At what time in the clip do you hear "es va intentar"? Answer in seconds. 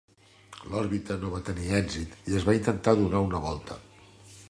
2.41-2.99